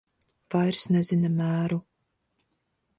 Vairs 0.55 0.81
nezina 0.95 1.33
mēru. 1.37 1.81